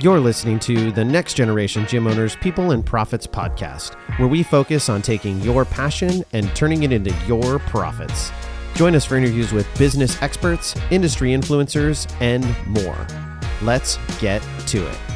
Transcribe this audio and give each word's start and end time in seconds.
You're 0.00 0.18
listening 0.18 0.58
to 0.60 0.90
the 0.90 1.04
Next 1.04 1.34
Generation 1.34 1.86
Gym 1.86 2.08
Owners 2.08 2.34
People 2.34 2.72
and 2.72 2.84
Profits 2.84 3.28
podcast, 3.28 3.94
where 4.18 4.26
we 4.26 4.42
focus 4.42 4.88
on 4.88 5.02
taking 5.02 5.40
your 5.40 5.64
passion 5.64 6.24
and 6.32 6.54
turning 6.56 6.82
it 6.82 6.90
into 6.90 7.14
your 7.28 7.60
profits. 7.60 8.32
Join 8.74 8.96
us 8.96 9.04
for 9.04 9.16
interviews 9.16 9.52
with 9.52 9.68
business 9.78 10.20
experts, 10.20 10.74
industry 10.90 11.30
influencers, 11.30 12.12
and 12.20 12.44
more. 12.66 13.06
Let's 13.62 13.98
get 14.18 14.42
to 14.66 14.84
it. 14.84 15.13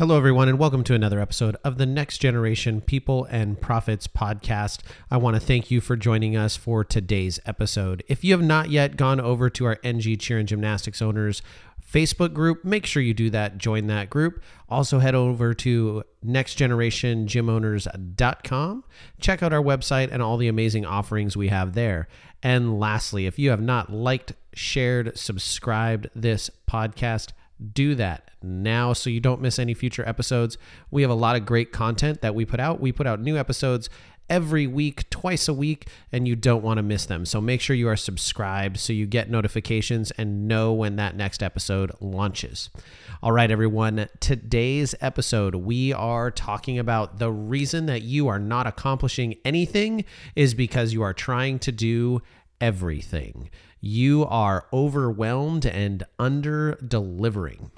Hello, 0.00 0.16
everyone, 0.16 0.48
and 0.48 0.58
welcome 0.58 0.82
to 0.84 0.94
another 0.94 1.20
episode 1.20 1.58
of 1.62 1.76
the 1.76 1.84
Next 1.84 2.22
Generation 2.22 2.80
People 2.80 3.26
and 3.26 3.60
Profits 3.60 4.06
podcast. 4.06 4.80
I 5.10 5.18
want 5.18 5.36
to 5.36 5.40
thank 5.40 5.70
you 5.70 5.82
for 5.82 5.94
joining 5.94 6.38
us 6.38 6.56
for 6.56 6.84
today's 6.84 7.38
episode. 7.44 8.02
If 8.08 8.24
you 8.24 8.32
have 8.32 8.40
not 8.40 8.70
yet 8.70 8.96
gone 8.96 9.20
over 9.20 9.50
to 9.50 9.66
our 9.66 9.78
NG 9.84 10.16
Cheer 10.16 10.38
and 10.38 10.48
Gymnastics 10.48 11.02
Owners 11.02 11.42
Facebook 11.86 12.32
group, 12.32 12.64
make 12.64 12.86
sure 12.86 13.02
you 13.02 13.12
do 13.12 13.28
that. 13.28 13.58
Join 13.58 13.88
that 13.88 14.08
group. 14.08 14.42
Also, 14.70 15.00
head 15.00 15.14
over 15.14 15.52
to 15.52 16.02
nextgenerationgymowners.com. 16.24 18.84
Check 19.20 19.42
out 19.42 19.52
our 19.52 19.62
website 19.62 20.08
and 20.10 20.22
all 20.22 20.38
the 20.38 20.48
amazing 20.48 20.86
offerings 20.86 21.36
we 21.36 21.48
have 21.48 21.74
there. 21.74 22.08
And 22.42 22.80
lastly, 22.80 23.26
if 23.26 23.38
you 23.38 23.50
have 23.50 23.60
not 23.60 23.92
liked, 23.92 24.32
shared, 24.54 25.18
subscribed 25.18 26.08
this 26.14 26.48
podcast, 26.66 27.32
do 27.72 27.94
that 27.94 28.30
now 28.42 28.92
so 28.92 29.10
you 29.10 29.20
don't 29.20 29.40
miss 29.40 29.58
any 29.58 29.74
future 29.74 30.06
episodes. 30.08 30.56
We 30.90 31.02
have 31.02 31.10
a 31.10 31.14
lot 31.14 31.36
of 31.36 31.44
great 31.44 31.72
content 31.72 32.22
that 32.22 32.34
we 32.34 32.44
put 32.44 32.60
out. 32.60 32.80
We 32.80 32.92
put 32.92 33.06
out 33.06 33.20
new 33.20 33.36
episodes 33.36 33.90
every 34.30 34.66
week, 34.66 35.10
twice 35.10 35.48
a 35.48 35.52
week, 35.52 35.88
and 36.12 36.26
you 36.26 36.36
don't 36.36 36.62
want 36.62 36.78
to 36.78 36.82
miss 36.82 37.04
them. 37.04 37.26
So 37.26 37.40
make 37.40 37.60
sure 37.60 37.74
you 37.74 37.88
are 37.88 37.96
subscribed 37.96 38.78
so 38.78 38.92
you 38.92 39.04
get 39.04 39.28
notifications 39.28 40.12
and 40.12 40.46
know 40.46 40.72
when 40.72 40.96
that 40.96 41.16
next 41.16 41.42
episode 41.42 41.90
launches. 42.00 42.70
All 43.22 43.32
right, 43.32 43.50
everyone, 43.50 44.08
today's 44.20 44.94
episode, 45.00 45.56
we 45.56 45.92
are 45.92 46.30
talking 46.30 46.78
about 46.78 47.18
the 47.18 47.30
reason 47.30 47.86
that 47.86 48.02
you 48.02 48.28
are 48.28 48.38
not 48.38 48.66
accomplishing 48.66 49.34
anything 49.44 50.04
is 50.36 50.54
because 50.54 50.92
you 50.92 51.02
are 51.02 51.12
trying 51.12 51.58
to 51.58 51.72
do 51.72 52.22
everything. 52.60 53.50
You 53.80 54.26
are 54.26 54.66
overwhelmed 54.72 55.66
and 55.66 56.04
under 56.18 56.74
delivering. 56.76 57.70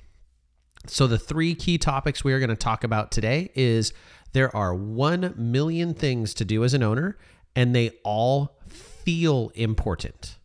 So 0.87 1.07
the 1.07 1.19
three 1.19 1.55
key 1.55 1.79
topics 1.79 2.25
we 2.25 2.33
are 2.33 2.41
going 2.41 2.51
to 2.51 2.57
talk 2.57 2.83
about 2.83 3.13
today 3.13 3.51
is 3.55 3.93
there 4.33 4.55
are 4.55 4.75
1 4.75 5.35
million 5.37 5.95
things 5.95 6.35
to 6.35 6.45
do 6.45 6.65
as 6.65 6.75
an 6.75 6.83
owner 6.83 7.19
and 7.55 7.75
they 7.75 7.91
all 8.05 8.59
feel 8.67 9.53
important. 9.55 10.39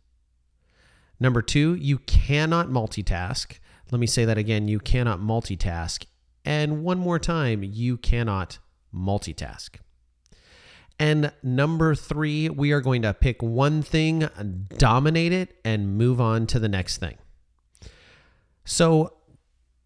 Number 1.18 1.42
2, 1.42 1.74
you 1.74 1.98
cannot 1.98 2.68
multitask. 2.68 3.58
Let 3.90 3.98
me 3.98 4.06
say 4.06 4.24
that 4.24 4.38
again, 4.38 4.68
you 4.68 4.78
cannot 4.78 5.20
multitask. 5.20 6.04
And 6.44 6.84
one 6.84 6.98
more 6.98 7.18
time, 7.18 7.62
you 7.64 7.96
cannot 7.96 8.58
multitask. 8.94 9.76
And 10.98 11.32
number 11.42 11.94
three, 11.94 12.48
we 12.48 12.72
are 12.72 12.80
going 12.80 13.02
to 13.02 13.14
pick 13.14 13.40
one 13.40 13.82
thing, 13.82 14.28
dominate 14.76 15.32
it, 15.32 15.56
and 15.64 15.96
move 15.96 16.20
on 16.20 16.46
to 16.48 16.58
the 16.58 16.68
next 16.68 16.98
thing. 16.98 17.16
So, 18.64 19.14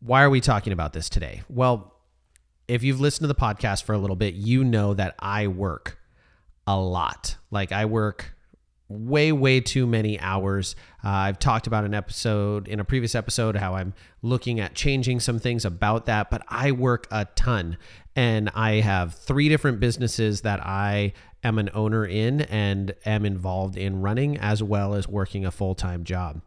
why 0.01 0.23
are 0.23 0.31
we 0.31 0.41
talking 0.41 0.73
about 0.73 0.93
this 0.93 1.09
today? 1.09 1.43
Well, 1.49 1.95
if 2.67 2.83
you've 2.83 3.01
listened 3.01 3.25
to 3.25 3.29
the 3.29 3.35
podcast 3.35 3.85
for 3.85 3.93
a 3.93 3.99
little 3.99 4.17
bit, 4.17 4.35
you 4.35 4.65
know 4.65 4.95
that 4.95 5.15
I 5.19 5.49
work 5.49 5.99
a 6.67 6.79
lot. 6.79 7.37
Like, 7.51 7.73
I 7.73 7.85
work 7.85 8.32
way, 8.93 9.33
way 9.33 9.61
too 9.61 9.87
many 9.87 10.19
hours. 10.21 10.77
Uh, 11.05 11.09
I've 11.09 11.39
talked 11.39 11.67
about 11.67 11.85
an 11.85 11.95
episode 11.95 12.69
in 12.69 12.81
a 12.81 12.85
previous 12.85 13.15
episode 13.15 13.57
how 13.57 13.75
I'm 13.75 13.95
looking 14.23 14.61
at 14.61 14.75
changing 14.75 15.21
some 15.21 15.39
things 15.39 15.65
about 15.65 16.07
that, 16.07 16.31
but 16.31 16.43
I 16.49 16.73
work 16.73 17.07
a 17.11 17.25
ton 17.35 17.79
and 18.15 18.51
I 18.55 18.75
have 18.75 19.15
three 19.15 19.49
different 19.49 19.81
businesses 19.81 20.43
that 20.43 20.61
I 20.61 21.15
am 21.43 21.59
an 21.59 21.71
owner 21.75 22.05
in 22.05 22.43
and 22.43 22.95
am 23.05 23.25
involved 23.25 23.77
in 23.77 24.01
running 24.01 24.39
as 24.39 24.63
well 24.63 24.95
as 24.95 25.09
working 25.09 25.45
a 25.45 25.51
full 25.51 25.75
time 25.75 26.05
job. 26.05 26.41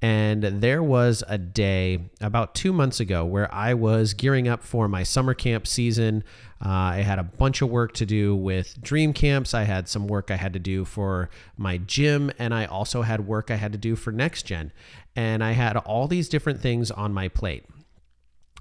And 0.00 0.44
there 0.44 0.82
was 0.82 1.24
a 1.26 1.38
day 1.38 2.10
about 2.20 2.54
two 2.54 2.72
months 2.72 3.00
ago 3.00 3.24
where 3.24 3.52
I 3.52 3.74
was 3.74 4.14
gearing 4.14 4.46
up 4.46 4.62
for 4.62 4.86
my 4.86 5.02
summer 5.02 5.34
camp 5.34 5.66
season. 5.66 6.22
Uh, 6.64 6.68
I 6.68 6.96
had 6.98 7.18
a 7.18 7.24
bunch 7.24 7.62
of 7.62 7.68
work 7.68 7.94
to 7.94 8.06
do 8.06 8.36
with 8.36 8.80
dream 8.80 9.12
camps. 9.12 9.54
I 9.54 9.64
had 9.64 9.88
some 9.88 10.06
work 10.06 10.30
I 10.30 10.36
had 10.36 10.52
to 10.52 10.60
do 10.60 10.84
for 10.84 11.30
my 11.56 11.78
gym, 11.78 12.30
and 12.38 12.54
I 12.54 12.66
also 12.66 13.02
had 13.02 13.26
work 13.26 13.50
I 13.50 13.56
had 13.56 13.72
to 13.72 13.78
do 13.78 13.96
for 13.96 14.12
next 14.12 14.44
gen. 14.44 14.72
And 15.16 15.42
I 15.42 15.52
had 15.52 15.76
all 15.76 16.06
these 16.06 16.28
different 16.28 16.60
things 16.60 16.92
on 16.92 17.12
my 17.12 17.26
plate. 17.26 17.64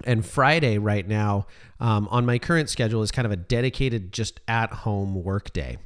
And 0.04 0.26
Friday, 0.26 0.78
right 0.78 1.08
now, 1.08 1.48
um, 1.80 2.08
on 2.10 2.26
my 2.26 2.38
current 2.38 2.70
schedule, 2.70 3.02
is 3.02 3.12
kind 3.12 3.26
of 3.26 3.32
a 3.32 3.38
dedicated 3.38 4.12
just 4.12 4.40
at 4.48 4.72
home 4.72 5.24
work 5.24 5.54
day. 5.54 5.78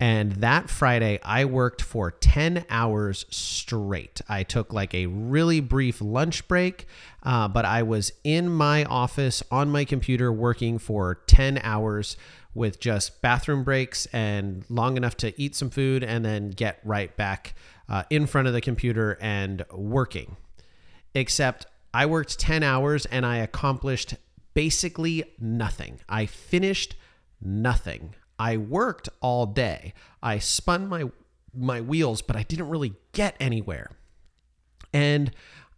And 0.00 0.32
that 0.32 0.68
Friday, 0.68 1.20
I 1.22 1.44
worked 1.44 1.80
for 1.80 2.10
10 2.10 2.64
hours 2.68 3.26
straight. 3.30 4.20
I 4.28 4.42
took 4.42 4.72
like 4.72 4.92
a 4.92 5.06
really 5.06 5.60
brief 5.60 6.00
lunch 6.00 6.46
break, 6.48 6.86
uh, 7.22 7.48
but 7.48 7.64
I 7.64 7.84
was 7.84 8.12
in 8.24 8.50
my 8.50 8.84
office 8.84 9.42
on 9.50 9.70
my 9.70 9.84
computer 9.84 10.32
working 10.32 10.78
for 10.78 11.22
10 11.26 11.60
hours 11.62 12.16
with 12.54 12.80
just 12.80 13.22
bathroom 13.22 13.64
breaks 13.64 14.06
and 14.06 14.64
long 14.68 14.96
enough 14.96 15.16
to 15.18 15.40
eat 15.40 15.54
some 15.54 15.70
food 15.70 16.02
and 16.04 16.24
then 16.24 16.50
get 16.50 16.80
right 16.84 17.16
back 17.16 17.54
uh, 17.88 18.02
in 18.10 18.26
front 18.26 18.48
of 18.48 18.52
the 18.52 18.60
computer 18.60 19.16
and 19.20 19.64
working. 19.72 20.36
Except 21.14 21.66
I 21.94 22.06
worked 22.06 22.38
10 22.40 22.64
hours 22.64 23.06
and 23.06 23.24
I 23.24 23.36
accomplished 23.36 24.16
basically 24.52 25.24
nothing. 25.38 26.00
I 26.08 26.26
finished 26.26 26.96
nothing. 27.40 28.14
I 28.38 28.56
worked 28.56 29.08
all 29.20 29.46
day. 29.46 29.94
I 30.22 30.38
spun 30.38 30.88
my 30.88 31.04
my 31.56 31.80
wheels, 31.80 32.20
but 32.20 32.34
I 32.34 32.42
didn't 32.42 32.68
really 32.68 32.94
get 33.12 33.36
anywhere. 33.38 33.92
And 34.92 35.30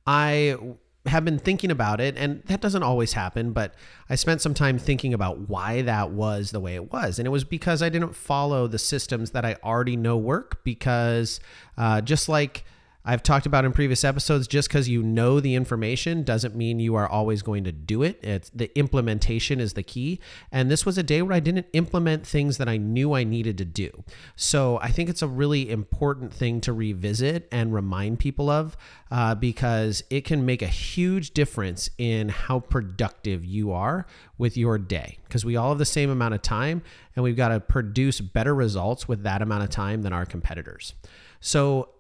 I 0.06 0.56
have 1.04 1.22
been 1.22 1.38
thinking 1.38 1.70
about 1.70 2.00
it, 2.00 2.16
and 2.16 2.42
that 2.44 2.62
doesn't 2.62 2.82
always 2.82 3.12
happen, 3.12 3.52
but 3.52 3.74
I 4.08 4.14
spent 4.14 4.40
some 4.40 4.54
time 4.54 4.78
thinking 4.78 5.12
about 5.12 5.50
why 5.50 5.82
that 5.82 6.12
was 6.12 6.50
the 6.50 6.60
way 6.60 6.74
it 6.74 6.90
was. 6.90 7.18
And 7.18 7.26
it 7.26 7.30
was 7.30 7.44
because 7.44 7.82
I 7.82 7.90
didn't 7.90 8.16
follow 8.16 8.66
the 8.66 8.78
systems 8.78 9.32
that 9.32 9.44
I 9.44 9.56
already 9.62 9.96
know 9.96 10.16
work, 10.16 10.64
because 10.64 11.40
uh, 11.76 12.00
just 12.00 12.26
like 12.26 12.64
I've 13.08 13.22
talked 13.22 13.46
about 13.46 13.64
in 13.64 13.72
previous 13.72 14.02
episodes 14.02 14.48
just 14.48 14.68
because 14.68 14.88
you 14.88 15.00
know 15.00 15.38
the 15.38 15.54
information 15.54 16.24
doesn't 16.24 16.56
mean 16.56 16.80
you 16.80 16.96
are 16.96 17.08
always 17.08 17.40
going 17.40 17.62
to 17.62 17.70
do 17.70 18.02
it. 18.02 18.18
It's 18.20 18.50
the 18.50 18.76
implementation 18.76 19.60
is 19.60 19.74
the 19.74 19.84
key. 19.84 20.18
And 20.50 20.68
this 20.68 20.84
was 20.84 20.98
a 20.98 21.04
day 21.04 21.22
where 21.22 21.36
I 21.36 21.38
didn't 21.38 21.68
implement 21.72 22.26
things 22.26 22.58
that 22.58 22.68
I 22.68 22.78
knew 22.78 23.12
I 23.12 23.22
needed 23.22 23.58
to 23.58 23.64
do. 23.64 24.02
So 24.34 24.80
I 24.82 24.90
think 24.90 25.08
it's 25.08 25.22
a 25.22 25.28
really 25.28 25.70
important 25.70 26.34
thing 26.34 26.60
to 26.62 26.72
revisit 26.72 27.46
and 27.52 27.72
remind 27.72 28.18
people 28.18 28.50
of 28.50 28.76
uh, 29.12 29.36
because 29.36 30.02
it 30.10 30.24
can 30.24 30.44
make 30.44 30.60
a 30.60 30.66
huge 30.66 31.30
difference 31.30 31.88
in 31.98 32.28
how 32.28 32.58
productive 32.58 33.44
you 33.44 33.70
are 33.70 34.04
with 34.36 34.56
your 34.56 34.78
day. 34.78 35.18
Because 35.28 35.44
we 35.44 35.54
all 35.54 35.68
have 35.68 35.78
the 35.78 35.84
same 35.84 36.10
amount 36.10 36.34
of 36.34 36.42
time 36.42 36.82
and 37.14 37.22
we've 37.22 37.36
got 37.36 37.48
to 37.48 37.60
produce 37.60 38.20
better 38.20 38.52
results 38.52 39.06
with 39.06 39.22
that 39.22 39.42
amount 39.42 39.62
of 39.62 39.70
time 39.70 40.02
than 40.02 40.12
our 40.12 40.26
competitors. 40.26 40.94
So 41.40 41.90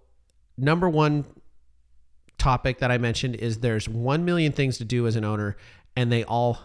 number 0.56 0.88
one 0.88 1.24
topic 2.38 2.78
that 2.78 2.90
I 2.90 2.98
mentioned 2.98 3.36
is 3.36 3.58
there's 3.58 3.88
1 3.88 4.24
million 4.24 4.52
things 4.52 4.78
to 4.78 4.84
do 4.84 5.06
as 5.06 5.16
an 5.16 5.24
owner 5.24 5.56
and 5.96 6.12
they 6.12 6.24
all 6.24 6.58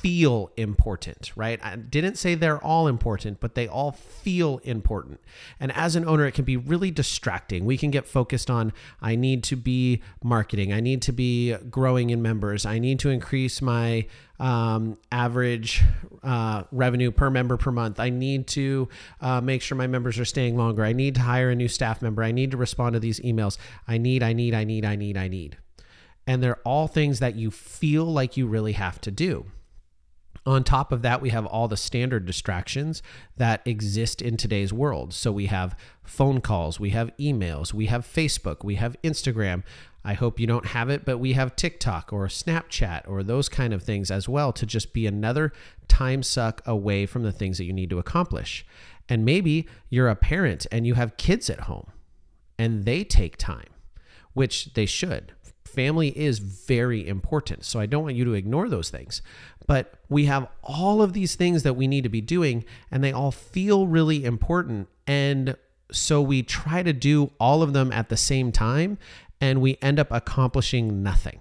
feel 0.00 0.50
important, 0.56 1.32
right? 1.36 1.58
I 1.62 1.76
didn't 1.76 2.16
say 2.16 2.34
they're 2.34 2.62
all 2.62 2.86
important, 2.86 3.40
but 3.40 3.54
they 3.54 3.66
all 3.66 3.92
feel 3.92 4.58
important. 4.64 5.20
And 5.58 5.72
as 5.72 5.96
an 5.96 6.06
owner, 6.06 6.26
it 6.26 6.32
can 6.32 6.44
be 6.44 6.56
really 6.56 6.90
distracting. 6.90 7.64
We 7.64 7.76
can 7.76 7.90
get 7.90 8.06
focused 8.06 8.50
on 8.50 8.72
I 9.02 9.16
need 9.16 9.42
to 9.44 9.56
be 9.56 10.02
marketing, 10.22 10.72
I 10.72 10.80
need 10.80 11.02
to 11.02 11.12
be 11.12 11.54
growing 11.70 12.10
in 12.10 12.22
members, 12.22 12.64
I 12.64 12.78
need 12.78 13.00
to 13.00 13.10
increase 13.10 13.60
my 13.60 14.06
um, 14.38 14.96
average 15.10 15.82
uh, 16.22 16.62
revenue 16.70 17.10
per 17.10 17.28
member 17.30 17.56
per 17.56 17.72
month. 17.72 17.98
I 17.98 18.10
need 18.10 18.46
to 18.48 18.88
uh, 19.20 19.40
make 19.40 19.62
sure 19.62 19.76
my 19.76 19.88
members 19.88 20.18
are 20.18 20.24
staying 20.24 20.56
longer. 20.56 20.84
I 20.84 20.92
need 20.92 21.16
to 21.16 21.22
hire 21.22 21.50
a 21.50 21.56
new 21.56 21.68
staff 21.68 22.02
member. 22.02 22.22
I 22.22 22.30
need 22.30 22.52
to 22.52 22.56
respond 22.56 22.94
to 22.94 23.00
these 23.00 23.18
emails. 23.20 23.58
I 23.88 23.98
need, 23.98 24.22
I 24.22 24.32
need, 24.32 24.54
I 24.54 24.64
need, 24.64 24.84
I 24.84 24.96
need, 24.96 25.16
I 25.16 25.28
need. 25.28 25.58
And 26.26 26.42
they're 26.42 26.60
all 26.64 26.86
things 26.86 27.18
that 27.18 27.34
you 27.34 27.50
feel 27.50 28.04
like 28.04 28.36
you 28.36 28.46
really 28.46 28.72
have 28.72 29.00
to 29.00 29.10
do. 29.10 29.46
On 30.48 30.64
top 30.64 30.92
of 30.92 31.02
that, 31.02 31.20
we 31.20 31.28
have 31.28 31.44
all 31.44 31.68
the 31.68 31.76
standard 31.76 32.24
distractions 32.24 33.02
that 33.36 33.60
exist 33.66 34.22
in 34.22 34.38
today's 34.38 34.72
world. 34.72 35.12
So 35.12 35.30
we 35.30 35.44
have 35.44 35.76
phone 36.04 36.40
calls, 36.40 36.80
we 36.80 36.88
have 36.90 37.14
emails, 37.18 37.74
we 37.74 37.84
have 37.84 38.06
Facebook, 38.06 38.64
we 38.64 38.76
have 38.76 38.96
Instagram. 39.02 39.62
I 40.06 40.14
hope 40.14 40.40
you 40.40 40.46
don't 40.46 40.68
have 40.68 40.88
it, 40.88 41.04
but 41.04 41.18
we 41.18 41.34
have 41.34 41.54
TikTok 41.54 42.14
or 42.14 42.28
Snapchat 42.28 43.06
or 43.06 43.22
those 43.22 43.50
kind 43.50 43.74
of 43.74 43.82
things 43.82 44.10
as 44.10 44.26
well 44.26 44.54
to 44.54 44.64
just 44.64 44.94
be 44.94 45.06
another 45.06 45.52
time 45.86 46.22
suck 46.22 46.62
away 46.64 47.04
from 47.04 47.24
the 47.24 47.32
things 47.32 47.58
that 47.58 47.64
you 47.64 47.74
need 47.74 47.90
to 47.90 47.98
accomplish. 47.98 48.64
And 49.06 49.26
maybe 49.26 49.68
you're 49.90 50.08
a 50.08 50.16
parent 50.16 50.66
and 50.72 50.86
you 50.86 50.94
have 50.94 51.18
kids 51.18 51.50
at 51.50 51.60
home 51.60 51.92
and 52.58 52.86
they 52.86 53.04
take 53.04 53.36
time, 53.36 53.68
which 54.32 54.72
they 54.72 54.86
should 54.86 55.34
family 55.68 56.08
is 56.18 56.38
very 56.40 57.06
important. 57.06 57.64
So 57.64 57.78
I 57.78 57.86
don't 57.86 58.02
want 58.02 58.16
you 58.16 58.24
to 58.24 58.32
ignore 58.32 58.68
those 58.68 58.90
things. 58.90 59.22
But 59.68 59.94
we 60.08 60.24
have 60.24 60.48
all 60.64 61.00
of 61.02 61.12
these 61.12 61.36
things 61.36 61.62
that 61.62 61.74
we 61.74 61.86
need 61.86 62.02
to 62.02 62.08
be 62.08 62.20
doing, 62.20 62.64
and 62.90 63.04
they 63.04 63.12
all 63.12 63.30
feel 63.30 63.86
really 63.86 64.24
important. 64.24 64.88
And 65.06 65.56
so 65.92 66.20
we 66.20 66.42
try 66.42 66.82
to 66.82 66.92
do 66.92 67.30
all 67.38 67.62
of 67.62 67.74
them 67.74 67.92
at 67.92 68.08
the 68.08 68.16
same 68.16 68.50
time, 68.50 68.98
and 69.40 69.60
we 69.60 69.78
end 69.80 70.00
up 70.00 70.08
accomplishing 70.10 71.02
nothing. 71.02 71.40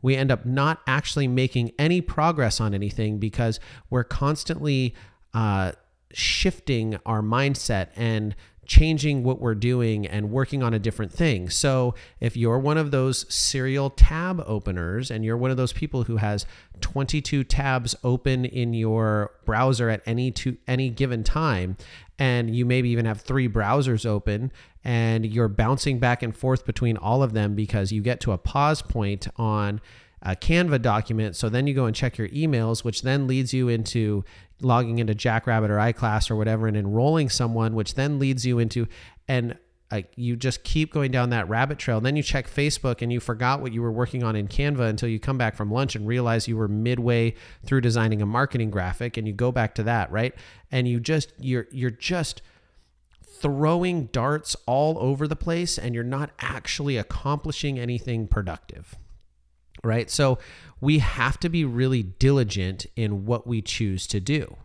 We 0.00 0.14
end 0.14 0.30
up 0.30 0.46
not 0.46 0.80
actually 0.86 1.26
making 1.26 1.72
any 1.78 2.00
progress 2.00 2.60
on 2.60 2.72
anything 2.72 3.18
because 3.18 3.58
we're 3.90 4.04
constantly 4.04 4.94
uh, 5.34 5.72
shifting 6.12 6.98
our 7.04 7.20
mindset 7.20 7.88
and 7.96 8.36
changing 8.66 9.22
what 9.22 9.40
we're 9.40 9.54
doing 9.54 10.06
and 10.06 10.30
working 10.30 10.62
on 10.62 10.74
a 10.74 10.78
different 10.78 11.12
thing. 11.12 11.48
So, 11.48 11.94
if 12.20 12.36
you're 12.36 12.58
one 12.58 12.78
of 12.78 12.90
those 12.90 13.32
serial 13.32 13.90
tab 13.90 14.42
openers 14.46 15.10
and 15.10 15.24
you're 15.24 15.36
one 15.36 15.50
of 15.50 15.56
those 15.56 15.72
people 15.72 16.04
who 16.04 16.16
has 16.16 16.46
22 16.80 17.44
tabs 17.44 17.94
open 18.04 18.44
in 18.44 18.74
your 18.74 19.32
browser 19.44 19.88
at 19.88 20.02
any 20.06 20.30
to 20.30 20.56
any 20.66 20.90
given 20.90 21.24
time 21.24 21.76
and 22.18 22.54
you 22.54 22.64
maybe 22.64 22.88
even 22.90 23.04
have 23.04 23.20
three 23.20 23.48
browsers 23.48 24.06
open 24.06 24.52
and 24.84 25.26
you're 25.26 25.48
bouncing 25.48 25.98
back 25.98 26.22
and 26.22 26.36
forth 26.36 26.64
between 26.64 26.96
all 26.96 27.22
of 27.22 27.32
them 27.32 27.54
because 27.54 27.92
you 27.92 28.00
get 28.02 28.20
to 28.20 28.32
a 28.32 28.38
pause 28.38 28.82
point 28.82 29.26
on 29.36 29.80
a 30.22 30.34
Canva 30.34 30.82
document. 30.82 31.36
So 31.36 31.48
then 31.48 31.66
you 31.66 31.74
go 31.74 31.86
and 31.86 31.94
check 31.94 32.18
your 32.18 32.28
emails, 32.28 32.84
which 32.84 33.02
then 33.02 33.26
leads 33.26 33.52
you 33.52 33.68
into 33.68 34.24
logging 34.60 34.98
into 34.98 35.14
Jackrabbit 35.14 35.70
or 35.70 35.76
iClass 35.76 36.30
or 36.30 36.36
whatever 36.36 36.66
and 36.66 36.76
enrolling 36.76 37.28
someone, 37.28 37.74
which 37.74 37.94
then 37.94 38.18
leads 38.18 38.46
you 38.46 38.58
into 38.58 38.86
and 39.28 39.58
you 40.16 40.34
just 40.36 40.64
keep 40.64 40.92
going 40.92 41.10
down 41.10 41.30
that 41.30 41.48
rabbit 41.48 41.78
trail. 41.78 42.00
Then 42.00 42.16
you 42.16 42.22
check 42.22 42.50
Facebook 42.50 43.02
and 43.02 43.12
you 43.12 43.20
forgot 43.20 43.60
what 43.60 43.72
you 43.72 43.82
were 43.82 43.92
working 43.92 44.24
on 44.24 44.34
in 44.34 44.48
Canva 44.48 44.88
until 44.88 45.08
you 45.08 45.20
come 45.20 45.38
back 45.38 45.54
from 45.54 45.70
lunch 45.70 45.94
and 45.94 46.06
realize 46.06 46.48
you 46.48 46.56
were 46.56 46.68
midway 46.68 47.34
through 47.64 47.82
designing 47.82 48.20
a 48.20 48.26
marketing 48.26 48.70
graphic 48.70 49.16
and 49.16 49.26
you 49.26 49.32
go 49.32 49.52
back 49.52 49.74
to 49.76 49.82
that, 49.84 50.10
right? 50.10 50.34
And 50.72 50.88
you 50.88 50.98
just 50.98 51.32
you're 51.38 51.68
you're 51.70 51.90
just 51.90 52.42
throwing 53.22 54.06
darts 54.06 54.56
all 54.66 54.98
over 54.98 55.28
the 55.28 55.36
place 55.36 55.78
and 55.78 55.94
you're 55.94 56.04
not 56.04 56.30
actually 56.40 56.96
accomplishing 56.96 57.78
anything 57.78 58.26
productive. 58.26 58.96
Right? 59.82 60.10
So 60.10 60.38
we 60.80 60.98
have 60.98 61.38
to 61.40 61.48
be 61.48 61.64
really 61.64 62.02
diligent 62.02 62.86
in 62.96 63.24
what 63.26 63.46
we 63.46 63.62
choose 63.62 64.06
to 64.08 64.20
do. 64.20 64.56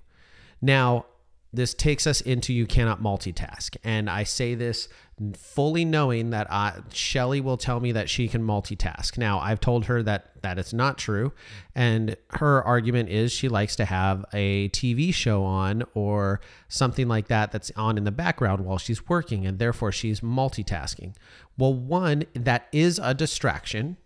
Now, 0.62 1.06
this 1.54 1.74
takes 1.74 2.08
us 2.08 2.22
into 2.22 2.54
you 2.54 2.66
cannot 2.66 3.02
multitask. 3.02 3.76
And 3.84 4.10
I 4.10 4.24
say 4.24 4.56
this 4.56 4.88
fully 5.36 5.86
knowing 5.86 6.32
that 6.32 6.52
I, 6.52 6.80
Shelly 6.94 7.42
will 7.42 7.58
tell 7.58 7.80
me 7.80 7.92
that 7.92 8.10
she 8.10 8.28
can 8.28 8.42
multitask. 8.42 9.18
Now, 9.18 9.40
I've 9.40 9.60
told 9.60 9.86
her 9.86 10.02
that 10.04 10.42
that 10.42 10.58
it's 10.58 10.74
not 10.74 10.98
true. 10.98 11.34
And 11.76 12.16
her 12.32 12.64
argument 12.64 13.10
is 13.10 13.32
she 13.32 13.48
likes 13.50 13.76
to 13.76 13.86
have 13.86 14.26
a 14.34 14.70
TV 14.70 15.14
show 15.14 15.44
on 15.44 15.84
or 15.94 16.40
something 16.68 17.08
like 17.08 17.28
that 17.28 17.52
that's 17.52 17.72
on 17.76 17.98
in 17.98 18.06
the 18.06 18.12
background 18.12 18.66
while 18.66 18.78
she's 18.78 19.08
working. 19.08 19.46
And 19.46 19.60
therefore, 19.60 19.92
she's 19.92 20.22
multitasking. 20.22 21.16
Well, 21.58 21.74
one, 21.74 22.24
that 22.34 22.68
is 22.72 23.00
a 23.04 23.14
distraction 23.14 23.98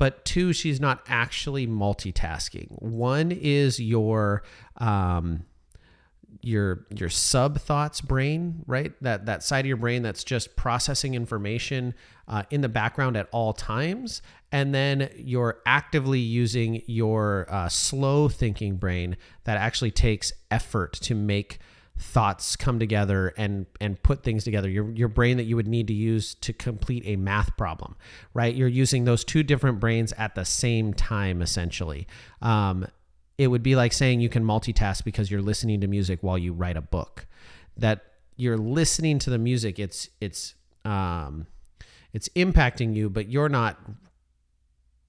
but 0.00 0.24
two, 0.24 0.54
she's 0.54 0.80
not 0.80 1.02
actually 1.08 1.66
multitasking. 1.66 2.68
One 2.80 3.30
is 3.30 3.78
your 3.78 4.42
um, 4.78 5.44
your 6.40 6.86
your 6.96 7.10
sub 7.10 7.60
thoughts 7.60 8.00
brain, 8.00 8.64
right? 8.66 8.94
That 9.02 9.26
that 9.26 9.42
side 9.42 9.60
of 9.60 9.66
your 9.66 9.76
brain 9.76 10.02
that's 10.02 10.24
just 10.24 10.56
processing 10.56 11.14
information 11.14 11.92
uh, 12.26 12.44
in 12.48 12.62
the 12.62 12.68
background 12.70 13.14
at 13.18 13.28
all 13.30 13.52
times, 13.52 14.22
and 14.50 14.74
then 14.74 15.10
you're 15.16 15.58
actively 15.66 16.18
using 16.18 16.80
your 16.86 17.46
uh, 17.50 17.68
slow 17.68 18.30
thinking 18.30 18.76
brain 18.76 19.18
that 19.44 19.58
actually 19.58 19.90
takes 19.90 20.32
effort 20.50 20.94
to 20.94 21.14
make 21.14 21.58
thoughts 22.00 22.56
come 22.56 22.78
together 22.78 23.34
and 23.36 23.66
and 23.80 24.02
put 24.02 24.22
things 24.22 24.42
together. 24.42 24.68
Your 24.68 24.90
your 24.90 25.08
brain 25.08 25.36
that 25.36 25.44
you 25.44 25.54
would 25.56 25.68
need 25.68 25.86
to 25.88 25.94
use 25.94 26.34
to 26.36 26.52
complete 26.52 27.02
a 27.06 27.16
math 27.16 27.56
problem 27.56 27.96
right? 28.34 28.54
You're 28.54 28.68
using 28.68 29.04
those 29.04 29.24
two 29.24 29.42
different 29.42 29.80
brains 29.80 30.12
at 30.16 30.34
the 30.34 30.44
same 30.44 30.94
time 30.94 31.42
essentially. 31.42 32.06
Um, 32.42 32.86
it 33.38 33.48
would 33.48 33.62
be 33.62 33.74
like 33.74 33.92
saying 33.92 34.20
you 34.20 34.28
can 34.28 34.44
multitask 34.44 35.04
because 35.04 35.30
you're 35.30 35.42
listening 35.42 35.80
to 35.80 35.88
music 35.88 36.18
while 36.22 36.38
you 36.38 36.52
write 36.52 36.76
a 36.76 36.82
book. 36.82 37.26
That 37.76 38.04
you're 38.36 38.58
listening 38.58 39.18
to 39.20 39.30
the 39.30 39.38
music 39.38 39.78
it's 39.78 40.08
it's 40.20 40.54
um, 40.84 41.46
it's 42.12 42.28
impacting 42.30 42.94
you 42.94 43.10
but 43.10 43.28
you're 43.28 43.48
not 43.48 43.78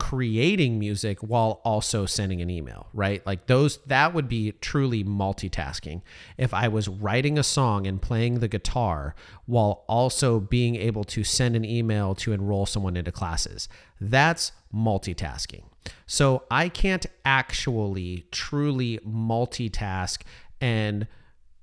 creating 0.02 0.80
music 0.80 1.20
while 1.20 1.62
also 1.64 2.08
sending 2.08 2.42
an 2.42 2.50
email, 2.50 2.88
right? 2.92 3.24
Like 3.24 3.46
those, 3.46 3.78
that 3.86 4.16
would 4.16 4.28
be 4.28 4.52
truly 4.54 5.04
multitasking. 5.04 6.02
If 6.40 6.56
I 6.56 6.70
was 6.70 6.88
writing 6.88 7.38
a 7.38 7.44
song 7.44 7.86
and 7.86 8.02
playing 8.02 8.40
the 8.40 8.48
guitar 8.48 9.14
while 9.46 9.86
also 9.88 10.40
being 10.40 10.76
able 10.76 11.04
to 11.04 11.24
send 11.24 11.56
an 11.56 11.64
email 11.64 12.16
to 12.16 12.34
enroll 12.34 12.66
someone 12.66 12.98
into 12.98 13.12
classes, 13.12 13.70
that's 14.00 14.54
multitasking. 14.74 15.66
So 16.08 16.46
I 16.50 16.68
can't 16.68 17.06
actually 17.24 18.26
truly 18.32 18.98
multitask 19.08 20.24
and 20.60 21.06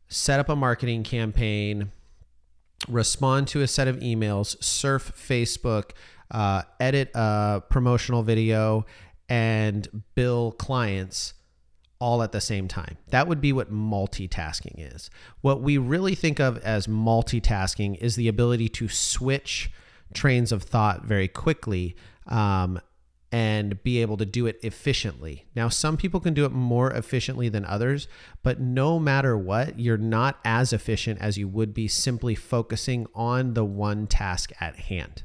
set 0.06 0.38
up 0.38 0.48
a 0.48 0.54
marketing 0.54 1.02
campaign, 1.02 1.90
respond 2.86 3.48
to 3.48 3.62
a 3.62 3.66
set 3.66 3.88
of 3.88 3.96
emails, 3.96 4.62
surf 4.62 5.12
Facebook, 5.16 5.90
uh, 6.30 6.62
edit 6.80 7.10
a 7.14 7.62
promotional 7.68 8.22
video, 8.22 8.86
and 9.28 10.02
bill 10.14 10.52
clients 10.52 11.34
all 12.00 12.22
at 12.22 12.32
the 12.32 12.40
same 12.40 12.68
time. 12.68 12.96
That 13.08 13.26
would 13.28 13.40
be 13.40 13.52
what 13.52 13.72
multitasking 13.72 14.94
is. 14.94 15.10
What 15.40 15.62
we 15.62 15.78
really 15.78 16.14
think 16.14 16.38
of 16.38 16.58
as 16.58 16.86
multitasking 16.86 17.98
is 17.98 18.16
the 18.16 18.28
ability 18.28 18.68
to 18.70 18.88
switch 18.88 19.70
trains 20.14 20.52
of 20.52 20.62
thought 20.62 21.04
very 21.04 21.28
quickly 21.28 21.96
um, 22.28 22.80
and 23.32 23.82
be 23.82 24.00
able 24.00 24.16
to 24.16 24.24
do 24.24 24.46
it 24.46 24.58
efficiently. 24.62 25.44
Now, 25.54 25.68
some 25.68 25.96
people 25.96 26.20
can 26.20 26.34
do 26.34 26.44
it 26.44 26.52
more 26.52 26.90
efficiently 26.92 27.48
than 27.48 27.64
others, 27.64 28.08
but 28.42 28.60
no 28.60 28.98
matter 28.98 29.36
what, 29.36 29.78
you're 29.78 29.98
not 29.98 30.38
as 30.44 30.72
efficient 30.72 31.20
as 31.20 31.36
you 31.36 31.48
would 31.48 31.74
be 31.74 31.88
simply 31.88 32.34
focusing 32.34 33.06
on 33.14 33.54
the 33.54 33.64
one 33.64 34.06
task 34.06 34.52
at 34.60 34.76
hand. 34.76 35.24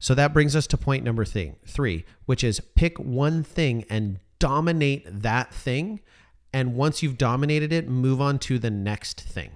So 0.00 0.14
that 0.14 0.32
brings 0.32 0.56
us 0.56 0.66
to 0.68 0.78
point 0.78 1.04
number 1.04 1.26
thing, 1.26 1.56
three, 1.66 2.06
which 2.24 2.42
is 2.42 2.58
pick 2.58 2.98
one 2.98 3.44
thing 3.44 3.84
and 3.90 4.18
dominate 4.38 5.04
that 5.22 5.52
thing. 5.54 6.00
And 6.52 6.74
once 6.74 7.02
you've 7.02 7.18
dominated 7.18 7.72
it, 7.72 7.86
move 7.86 8.20
on 8.20 8.38
to 8.40 8.58
the 8.58 8.70
next 8.70 9.20
thing. 9.20 9.50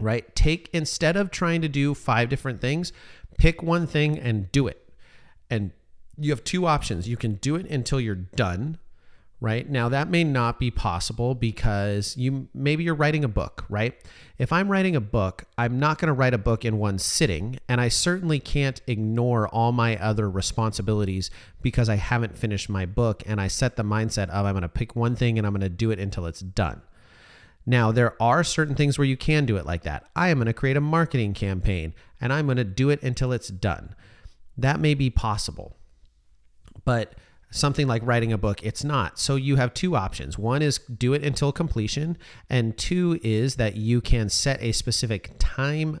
Right? 0.00 0.34
Take, 0.34 0.70
instead 0.72 1.16
of 1.16 1.30
trying 1.30 1.60
to 1.60 1.68
do 1.68 1.92
five 1.92 2.28
different 2.28 2.60
things, 2.60 2.92
pick 3.36 3.62
one 3.62 3.86
thing 3.86 4.18
and 4.18 4.50
do 4.52 4.68
it. 4.68 4.88
And 5.50 5.72
you 6.16 6.30
have 6.30 6.44
two 6.44 6.64
options. 6.66 7.08
You 7.08 7.16
can 7.16 7.34
do 7.34 7.56
it 7.56 7.66
until 7.66 8.00
you're 8.00 8.14
done, 8.14 8.78
right? 9.42 9.68
Now 9.68 9.88
that 9.88 10.08
may 10.08 10.22
not 10.22 10.60
be 10.60 10.70
possible 10.70 11.34
because 11.34 12.16
you 12.16 12.48
maybe 12.54 12.84
you're 12.84 12.94
writing 12.94 13.24
a 13.24 13.28
book, 13.28 13.64
right? 13.68 13.92
If 14.38 14.52
I'm 14.52 14.70
writing 14.70 14.94
a 14.94 15.00
book, 15.00 15.44
I'm 15.58 15.80
not 15.80 15.98
going 15.98 16.06
to 16.06 16.12
write 16.12 16.32
a 16.32 16.38
book 16.38 16.64
in 16.64 16.78
one 16.78 16.98
sitting, 16.98 17.58
and 17.68 17.80
I 17.80 17.88
certainly 17.88 18.38
can't 18.38 18.80
ignore 18.86 19.48
all 19.48 19.72
my 19.72 19.96
other 19.98 20.30
responsibilities 20.30 21.28
because 21.60 21.88
I 21.88 21.96
haven't 21.96 22.38
finished 22.38 22.68
my 22.68 22.86
book 22.86 23.24
and 23.26 23.40
I 23.40 23.48
set 23.48 23.74
the 23.74 23.82
mindset 23.82 24.30
of 24.30 24.46
I'm 24.46 24.54
going 24.54 24.62
to 24.62 24.68
pick 24.68 24.94
one 24.94 25.16
thing 25.16 25.38
and 25.38 25.46
I'm 25.46 25.52
going 25.52 25.60
to 25.62 25.68
do 25.68 25.90
it 25.90 25.98
until 25.98 26.26
it's 26.26 26.40
done. 26.40 26.80
Now, 27.66 27.90
there 27.92 28.20
are 28.22 28.44
certain 28.44 28.76
things 28.76 28.96
where 28.96 29.06
you 29.06 29.16
can 29.16 29.44
do 29.44 29.56
it 29.56 29.66
like 29.66 29.82
that. 29.82 30.04
I 30.14 30.28
am 30.28 30.38
going 30.38 30.46
to 30.46 30.52
create 30.52 30.76
a 30.76 30.80
marketing 30.80 31.34
campaign 31.34 31.94
and 32.20 32.32
I'm 32.32 32.46
going 32.46 32.56
to 32.58 32.64
do 32.64 32.90
it 32.90 33.02
until 33.02 33.32
it's 33.32 33.48
done. 33.48 33.94
That 34.56 34.80
may 34.80 34.94
be 34.94 35.10
possible. 35.10 35.76
But 36.84 37.14
something 37.52 37.86
like 37.86 38.02
writing 38.04 38.32
a 38.32 38.38
book, 38.38 38.64
it's 38.64 38.82
not. 38.82 39.18
So 39.18 39.36
you 39.36 39.56
have 39.56 39.72
two 39.72 39.94
options. 39.94 40.36
One 40.36 40.62
is 40.62 40.78
do 40.78 41.14
it 41.14 41.22
until 41.22 41.52
completion, 41.52 42.18
and 42.50 42.76
two 42.76 43.20
is 43.22 43.56
that 43.56 43.76
you 43.76 44.00
can 44.00 44.28
set 44.28 44.60
a 44.60 44.72
specific 44.72 45.32
time 45.38 46.00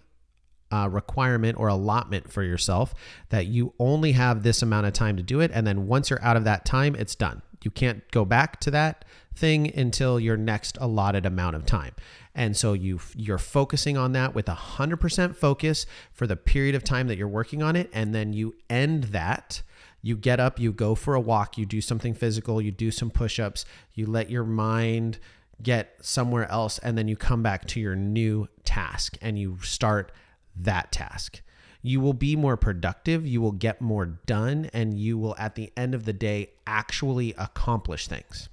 uh, 0.72 0.88
requirement 0.88 1.58
or 1.58 1.68
allotment 1.68 2.32
for 2.32 2.42
yourself 2.42 2.94
that 3.28 3.46
you 3.46 3.74
only 3.78 4.12
have 4.12 4.42
this 4.42 4.62
amount 4.62 4.86
of 4.86 4.94
time 4.94 5.16
to 5.18 5.22
do 5.22 5.40
it. 5.40 5.50
And 5.52 5.66
then 5.66 5.86
once 5.86 6.08
you're 6.08 6.22
out 6.24 6.36
of 6.36 6.44
that 6.44 6.64
time, 6.64 6.94
it's 6.94 7.14
done. 7.14 7.42
You 7.62 7.70
can't 7.70 8.10
go 8.10 8.24
back 8.24 8.58
to 8.60 8.70
that 8.70 9.04
thing 9.34 9.72
until 9.76 10.18
your 10.18 10.36
next 10.36 10.78
allotted 10.80 11.26
amount 11.26 11.56
of 11.56 11.66
time. 11.66 11.94
And 12.34 12.56
so 12.56 12.72
you 12.72 13.00
you're 13.14 13.38
focusing 13.38 13.96
on 13.96 14.12
that 14.12 14.34
with 14.34 14.46
100% 14.46 15.36
focus 15.36 15.86
for 16.12 16.26
the 16.26 16.36
period 16.36 16.74
of 16.74 16.82
time 16.82 17.06
that 17.08 17.18
you're 17.18 17.28
working 17.28 17.62
on 17.62 17.76
it 17.76 17.90
and 17.92 18.14
then 18.14 18.32
you 18.32 18.54
end 18.70 19.04
that 19.04 19.62
you 20.02 20.16
get 20.16 20.40
up, 20.40 20.58
you 20.58 20.72
go 20.72 20.94
for 20.94 21.14
a 21.14 21.20
walk, 21.20 21.56
you 21.56 21.64
do 21.64 21.80
something 21.80 22.12
physical, 22.12 22.60
you 22.60 22.72
do 22.72 22.90
some 22.90 23.10
push 23.10 23.38
ups, 23.38 23.64
you 23.94 24.04
let 24.04 24.28
your 24.28 24.44
mind 24.44 25.18
get 25.62 25.94
somewhere 26.02 26.50
else, 26.50 26.78
and 26.80 26.98
then 26.98 27.06
you 27.06 27.16
come 27.16 27.42
back 27.42 27.66
to 27.68 27.80
your 27.80 27.94
new 27.94 28.48
task 28.64 29.16
and 29.22 29.38
you 29.38 29.58
start 29.62 30.10
that 30.56 30.90
task. 30.90 31.40
you 31.82 32.00
will 32.00 32.14
be 32.14 32.36
more 32.36 32.56
productive, 32.56 33.26
you 33.26 33.40
will 33.40 33.52
get 33.52 33.80
more 33.80 34.06
done, 34.06 34.70
and 34.72 34.98
you 34.98 35.18
will, 35.18 35.34
at 35.36 35.56
the 35.56 35.72
end 35.76 35.94
of 35.94 36.04
the 36.04 36.12
day, 36.12 36.50
actually 36.66 37.34
accomplish 37.36 38.06
things. 38.06 38.48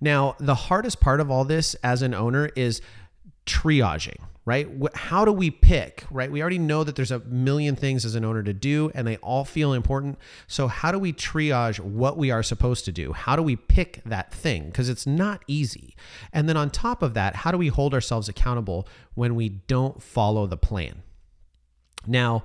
Now, 0.00 0.36
the 0.38 0.54
hardest 0.54 1.00
part 1.00 1.20
of 1.20 1.30
all 1.30 1.44
this 1.44 1.74
as 1.82 2.02
an 2.02 2.14
owner 2.14 2.50
is 2.56 2.80
triaging 3.46 4.18
right? 4.50 4.68
How 4.94 5.24
do 5.24 5.32
we 5.32 5.50
pick, 5.50 6.04
right? 6.10 6.30
We 6.30 6.40
already 6.40 6.58
know 6.58 6.82
that 6.82 6.96
there's 6.96 7.10
a 7.10 7.20
million 7.20 7.76
things 7.76 8.04
as 8.04 8.14
an 8.16 8.24
owner 8.24 8.42
to 8.42 8.52
do 8.52 8.90
and 8.94 9.06
they 9.06 9.16
all 9.18 9.44
feel 9.44 9.72
important. 9.72 10.18
So, 10.46 10.66
how 10.66 10.90
do 10.90 10.98
we 10.98 11.12
triage 11.12 11.78
what 11.78 12.16
we 12.16 12.30
are 12.30 12.42
supposed 12.42 12.84
to 12.86 12.92
do? 12.92 13.12
How 13.12 13.36
do 13.36 13.42
we 13.42 13.54
pick 13.54 14.02
that 14.04 14.32
thing? 14.32 14.66
Because 14.66 14.88
it's 14.88 15.06
not 15.06 15.44
easy. 15.46 15.94
And 16.32 16.48
then 16.48 16.56
on 16.56 16.70
top 16.70 17.02
of 17.02 17.14
that, 17.14 17.36
how 17.36 17.52
do 17.52 17.58
we 17.58 17.68
hold 17.68 17.94
ourselves 17.94 18.28
accountable 18.28 18.88
when 19.14 19.34
we 19.34 19.48
don't 19.48 20.02
follow 20.02 20.46
the 20.46 20.56
plan? 20.56 21.02
Now, 22.06 22.44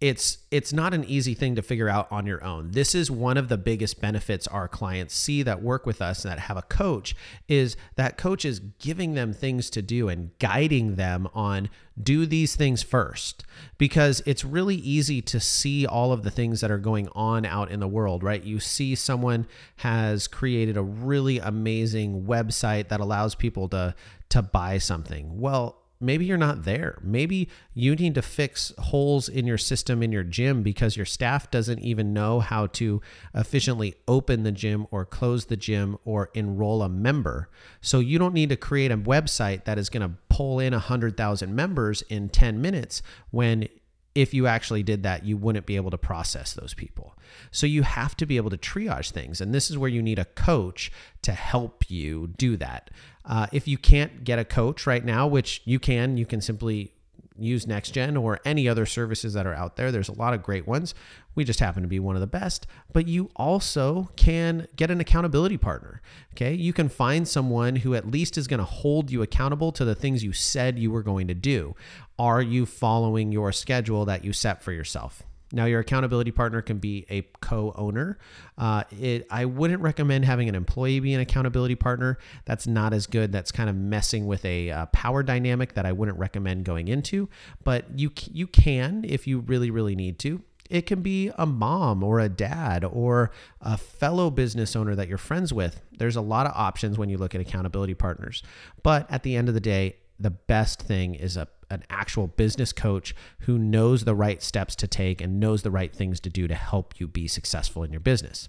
it's 0.00 0.38
it's 0.50 0.72
not 0.72 0.92
an 0.92 1.04
easy 1.04 1.32
thing 1.32 1.54
to 1.54 1.62
figure 1.62 1.88
out 1.88 2.06
on 2.10 2.26
your 2.26 2.44
own. 2.44 2.72
This 2.72 2.94
is 2.94 3.10
one 3.10 3.38
of 3.38 3.48
the 3.48 3.56
biggest 3.56 4.00
benefits 4.00 4.46
our 4.46 4.68
clients 4.68 5.14
see 5.14 5.42
that 5.42 5.62
work 5.62 5.86
with 5.86 6.02
us 6.02 6.24
and 6.24 6.32
that 6.32 6.38
have 6.40 6.58
a 6.58 6.62
coach 6.62 7.16
is 7.48 7.76
that 7.94 8.18
coach 8.18 8.44
is 8.44 8.60
giving 8.78 9.14
them 9.14 9.32
things 9.32 9.70
to 9.70 9.80
do 9.80 10.08
and 10.08 10.36
guiding 10.38 10.96
them 10.96 11.28
on 11.32 11.70
do 12.00 12.26
these 12.26 12.56
things 12.56 12.82
first 12.82 13.44
because 13.78 14.22
it's 14.26 14.44
really 14.44 14.76
easy 14.76 15.22
to 15.22 15.40
see 15.40 15.86
all 15.86 16.12
of 16.12 16.24
the 16.24 16.30
things 16.30 16.60
that 16.60 16.70
are 16.70 16.78
going 16.78 17.08
on 17.14 17.46
out 17.46 17.70
in 17.70 17.80
the 17.80 17.88
world, 17.88 18.22
right? 18.22 18.42
You 18.42 18.60
see 18.60 18.94
someone 18.94 19.46
has 19.76 20.28
created 20.28 20.76
a 20.76 20.82
really 20.82 21.38
amazing 21.38 22.24
website 22.24 22.88
that 22.88 23.00
allows 23.00 23.34
people 23.34 23.68
to 23.70 23.94
to 24.28 24.42
buy 24.42 24.76
something. 24.76 25.40
Well, 25.40 25.85
maybe 26.00 26.24
you're 26.24 26.36
not 26.36 26.64
there. 26.64 26.98
Maybe 27.02 27.48
you 27.74 27.94
need 27.94 28.14
to 28.14 28.22
fix 28.22 28.72
holes 28.78 29.28
in 29.28 29.46
your 29.46 29.58
system 29.58 30.02
in 30.02 30.12
your 30.12 30.22
gym 30.22 30.62
because 30.62 30.96
your 30.96 31.06
staff 31.06 31.50
doesn't 31.50 31.80
even 31.80 32.12
know 32.12 32.40
how 32.40 32.66
to 32.68 33.00
efficiently 33.34 33.94
open 34.06 34.42
the 34.42 34.52
gym 34.52 34.86
or 34.90 35.04
close 35.04 35.46
the 35.46 35.56
gym 35.56 35.96
or 36.04 36.30
enroll 36.34 36.82
a 36.82 36.88
member. 36.88 37.48
So 37.80 37.98
you 38.00 38.18
don't 38.18 38.34
need 38.34 38.50
to 38.50 38.56
create 38.56 38.90
a 38.90 38.98
website 38.98 39.64
that 39.64 39.78
is 39.78 39.88
going 39.88 40.08
to 40.08 40.16
pull 40.28 40.58
in 40.60 40.72
100,000 40.72 41.54
members 41.54 42.02
in 42.02 42.28
10 42.28 42.60
minutes 42.60 43.02
when 43.30 43.68
if 44.16 44.32
you 44.32 44.46
actually 44.46 44.82
did 44.82 45.02
that, 45.02 45.26
you 45.26 45.36
wouldn't 45.36 45.66
be 45.66 45.76
able 45.76 45.90
to 45.90 45.98
process 45.98 46.54
those 46.54 46.72
people. 46.72 47.14
So 47.50 47.66
you 47.66 47.82
have 47.82 48.16
to 48.16 48.24
be 48.24 48.38
able 48.38 48.48
to 48.50 48.56
triage 48.56 49.10
things. 49.10 49.42
And 49.42 49.54
this 49.54 49.70
is 49.70 49.76
where 49.76 49.90
you 49.90 50.02
need 50.02 50.18
a 50.18 50.24
coach 50.24 50.90
to 51.22 51.32
help 51.32 51.90
you 51.90 52.28
do 52.38 52.56
that. 52.56 52.90
Uh, 53.26 53.46
if 53.52 53.68
you 53.68 53.76
can't 53.76 54.24
get 54.24 54.38
a 54.38 54.44
coach 54.44 54.86
right 54.86 55.04
now, 55.04 55.26
which 55.26 55.60
you 55.66 55.78
can, 55.78 56.16
you 56.16 56.24
can 56.24 56.40
simply 56.40 56.92
use 57.38 57.66
NextGen 57.66 58.20
or 58.20 58.40
any 58.44 58.68
other 58.68 58.86
services 58.86 59.34
that 59.34 59.46
are 59.46 59.54
out 59.54 59.76
there. 59.76 59.92
There's 59.92 60.08
a 60.08 60.18
lot 60.18 60.34
of 60.34 60.42
great 60.42 60.66
ones. 60.66 60.94
We 61.34 61.44
just 61.44 61.60
happen 61.60 61.82
to 61.82 61.88
be 61.88 62.00
one 62.00 62.16
of 62.16 62.20
the 62.20 62.26
best. 62.26 62.66
But 62.92 63.08
you 63.08 63.30
also 63.36 64.10
can 64.16 64.66
get 64.76 64.90
an 64.90 65.00
accountability 65.00 65.58
partner. 65.58 66.00
Okay. 66.34 66.54
You 66.54 66.72
can 66.72 66.88
find 66.88 67.26
someone 67.26 67.76
who 67.76 67.94
at 67.94 68.10
least 68.10 68.38
is 68.38 68.46
going 68.46 68.58
to 68.58 68.64
hold 68.64 69.10
you 69.10 69.22
accountable 69.22 69.72
to 69.72 69.84
the 69.84 69.94
things 69.94 70.24
you 70.24 70.32
said 70.32 70.78
you 70.78 70.90
were 70.90 71.02
going 71.02 71.28
to 71.28 71.34
do. 71.34 71.74
Are 72.18 72.42
you 72.42 72.66
following 72.66 73.32
your 73.32 73.52
schedule 73.52 74.04
that 74.06 74.24
you 74.24 74.32
set 74.32 74.62
for 74.62 74.72
yourself? 74.72 75.22
Now, 75.52 75.66
your 75.66 75.80
accountability 75.80 76.32
partner 76.32 76.60
can 76.60 76.78
be 76.78 77.06
a 77.08 77.22
co-owner. 77.40 78.18
Uh, 78.58 78.82
I 79.30 79.44
wouldn't 79.44 79.80
recommend 79.80 80.24
having 80.24 80.48
an 80.48 80.54
employee 80.54 80.98
be 80.98 81.14
an 81.14 81.20
accountability 81.20 81.76
partner. 81.76 82.18
That's 82.44 82.66
not 82.66 82.92
as 82.92 83.06
good. 83.06 83.30
That's 83.30 83.52
kind 83.52 83.70
of 83.70 83.76
messing 83.76 84.26
with 84.26 84.44
a 84.44 84.70
uh, 84.70 84.86
power 84.86 85.22
dynamic 85.22 85.74
that 85.74 85.86
I 85.86 85.92
wouldn't 85.92 86.18
recommend 86.18 86.64
going 86.64 86.88
into. 86.88 87.28
But 87.62 87.98
you 87.98 88.10
you 88.32 88.46
can 88.46 89.04
if 89.06 89.26
you 89.26 89.40
really 89.40 89.70
really 89.70 89.94
need 89.94 90.18
to. 90.20 90.42
It 90.68 90.82
can 90.82 91.00
be 91.00 91.30
a 91.38 91.46
mom 91.46 92.02
or 92.02 92.18
a 92.18 92.28
dad 92.28 92.84
or 92.84 93.30
a 93.60 93.76
fellow 93.76 94.30
business 94.30 94.74
owner 94.74 94.96
that 94.96 95.08
you're 95.08 95.16
friends 95.16 95.52
with. 95.52 95.80
There's 95.96 96.16
a 96.16 96.20
lot 96.20 96.46
of 96.46 96.52
options 96.56 96.98
when 96.98 97.08
you 97.08 97.18
look 97.18 97.36
at 97.36 97.40
accountability 97.40 97.94
partners. 97.94 98.42
But 98.82 99.08
at 99.08 99.22
the 99.22 99.36
end 99.36 99.46
of 99.46 99.54
the 99.54 99.60
day, 99.60 99.96
the 100.18 100.30
best 100.30 100.82
thing 100.82 101.14
is 101.14 101.36
a 101.36 101.48
an 101.70 101.82
actual 101.90 102.28
business 102.28 102.72
coach 102.72 103.14
who 103.40 103.58
knows 103.58 104.04
the 104.04 104.14
right 104.14 104.42
steps 104.42 104.76
to 104.76 104.86
take 104.86 105.20
and 105.20 105.40
knows 105.40 105.62
the 105.62 105.70
right 105.70 105.92
things 105.92 106.20
to 106.20 106.30
do 106.30 106.46
to 106.46 106.54
help 106.54 107.00
you 107.00 107.08
be 107.08 107.26
successful 107.26 107.82
in 107.82 107.90
your 107.90 108.00
business. 108.00 108.48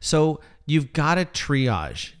So, 0.00 0.40
you've 0.66 0.92
got 0.92 1.16
to 1.16 1.24
triage. 1.24 2.12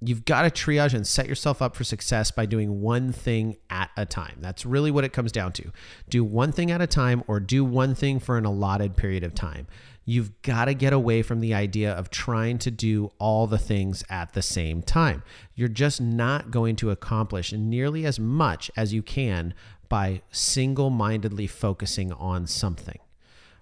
You've 0.00 0.26
got 0.26 0.42
to 0.42 0.50
triage 0.50 0.92
and 0.92 1.06
set 1.06 1.26
yourself 1.26 1.62
up 1.62 1.74
for 1.74 1.84
success 1.84 2.30
by 2.30 2.44
doing 2.44 2.82
one 2.82 3.12
thing 3.12 3.56
at 3.70 3.90
a 3.96 4.04
time. 4.04 4.36
That's 4.40 4.66
really 4.66 4.90
what 4.90 5.04
it 5.04 5.12
comes 5.12 5.32
down 5.32 5.52
to. 5.52 5.72
Do 6.10 6.22
one 6.22 6.52
thing 6.52 6.70
at 6.70 6.82
a 6.82 6.86
time 6.86 7.24
or 7.26 7.40
do 7.40 7.64
one 7.64 7.94
thing 7.94 8.20
for 8.20 8.36
an 8.36 8.44
allotted 8.44 8.96
period 8.96 9.24
of 9.24 9.34
time. 9.34 9.66
You've 10.04 10.40
got 10.42 10.66
to 10.66 10.74
get 10.74 10.92
away 10.92 11.22
from 11.22 11.40
the 11.40 11.54
idea 11.54 11.92
of 11.92 12.10
trying 12.10 12.58
to 12.58 12.70
do 12.70 13.10
all 13.18 13.46
the 13.46 13.58
things 13.58 14.04
at 14.10 14.34
the 14.34 14.42
same 14.42 14.82
time. 14.82 15.22
You're 15.54 15.68
just 15.68 16.00
not 16.00 16.50
going 16.50 16.76
to 16.76 16.90
accomplish 16.90 17.52
nearly 17.52 18.04
as 18.04 18.20
much 18.20 18.70
as 18.76 18.92
you 18.92 19.02
can 19.02 19.54
by 19.88 20.22
single 20.30 20.90
mindedly 20.90 21.46
focusing 21.46 22.12
on 22.12 22.46
something, 22.46 22.98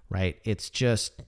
right? 0.09 0.37
It's 0.43 0.69
just 0.69 1.23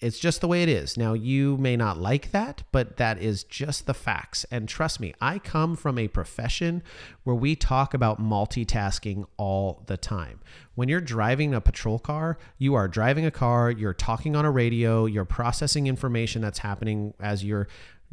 it's 0.00 0.18
just 0.18 0.40
the 0.40 0.48
way 0.48 0.62
it 0.62 0.68
is. 0.68 0.96
Now, 0.96 1.12
you 1.12 1.56
may 1.56 1.76
not 1.76 1.98
like 1.98 2.30
that, 2.30 2.62
but 2.72 2.96
that 2.98 3.20
is 3.20 3.42
just 3.42 3.86
the 3.86 3.94
facts. 3.94 4.44
And 4.50 4.68
trust 4.68 5.00
me, 5.00 5.14
I 5.20 5.38
come 5.38 5.76
from 5.76 5.98
a 5.98 6.08
profession 6.08 6.82
where 7.24 7.34
we 7.34 7.56
talk 7.56 7.94
about 7.94 8.20
multitasking 8.20 9.26
all 9.36 9.82
the 9.86 9.96
time. 9.96 10.40
When 10.74 10.88
you're 10.88 11.00
driving 11.00 11.54
a 11.54 11.60
patrol 11.60 11.98
car, 11.98 12.38
you 12.58 12.74
are 12.74 12.86
driving 12.86 13.26
a 13.26 13.30
car, 13.30 13.70
you're 13.70 13.92
talking 13.92 14.36
on 14.36 14.44
a 14.44 14.50
radio, 14.50 15.06
you're 15.06 15.24
processing 15.24 15.88
information 15.88 16.42
that's 16.42 16.60
happening 16.60 17.14
as 17.18 17.44
you're 17.44 17.66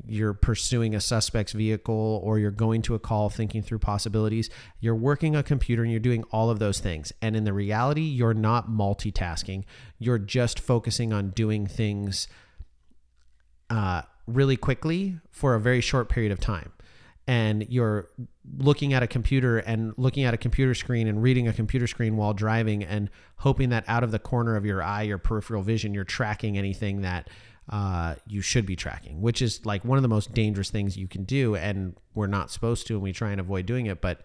you're 0.05 0.33
pursuing 0.33 0.93
a 0.93 0.99
suspect's 0.99 1.53
vehicle 1.53 2.21
or 2.23 2.37
you're 2.37 2.51
going 2.51 2.81
to 2.81 2.95
a 2.95 2.99
call 2.99 3.29
thinking 3.29 3.61
through 3.61 3.79
possibilities 3.79 4.49
you're 4.79 4.95
working 4.95 5.35
a 5.35 5.43
computer 5.43 5.83
and 5.83 5.91
you're 5.91 5.99
doing 5.99 6.23
all 6.31 6.49
of 6.49 6.59
those 6.59 6.79
things. 6.79 7.13
And 7.21 7.35
in 7.35 7.43
the 7.43 7.53
reality 7.53 8.01
you're 8.01 8.33
not 8.33 8.69
multitasking. 8.69 9.63
You're 9.99 10.19
just 10.19 10.59
focusing 10.59 11.13
on 11.13 11.29
doing 11.29 11.65
things 11.65 12.27
uh, 13.69 14.03
really 14.27 14.57
quickly 14.57 15.19
for 15.31 15.55
a 15.55 15.59
very 15.59 15.81
short 15.81 16.09
period 16.09 16.31
of 16.31 16.39
time. 16.39 16.71
And 17.27 17.65
you're 17.69 18.09
looking 18.57 18.93
at 18.93 19.01
a 19.01 19.07
computer 19.07 19.57
and 19.57 19.93
looking 19.97 20.25
at 20.25 20.33
a 20.33 20.37
computer 20.37 20.75
screen 20.75 21.07
and 21.07 21.23
reading 21.23 21.47
a 21.47 21.53
computer 21.53 21.87
screen 21.87 22.17
while 22.17 22.33
driving 22.33 22.83
and 22.83 23.09
hoping 23.37 23.69
that 23.69 23.83
out 23.87 24.03
of 24.03 24.11
the 24.11 24.19
corner 24.19 24.55
of 24.55 24.65
your 24.65 24.83
eye 24.83 25.01
your 25.01 25.17
peripheral 25.17 25.63
vision 25.63 25.93
you're 25.93 26.03
tracking 26.03 26.57
anything 26.57 27.01
that 27.01 27.27
uh, 27.69 28.15
you 28.27 28.41
should 28.41 28.65
be 28.65 28.75
tracking, 28.75 29.21
which 29.21 29.41
is 29.41 29.65
like 29.65 29.83
one 29.83 29.97
of 29.97 30.01
the 30.03 30.07
most 30.07 30.33
dangerous 30.33 30.69
things 30.69 30.97
you 30.97 31.07
can 31.07 31.23
do. 31.23 31.55
And 31.55 31.95
we're 32.13 32.27
not 32.27 32.51
supposed 32.51 32.87
to, 32.87 32.93
and 32.93 33.01
we 33.01 33.11
try 33.11 33.31
and 33.31 33.39
avoid 33.41 33.65
doing 33.65 33.87
it. 33.87 34.01
But 34.01 34.21